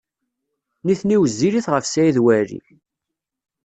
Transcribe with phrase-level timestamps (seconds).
[0.85, 2.59] Nitni wezzilit ɣef Saɛid Waɛli.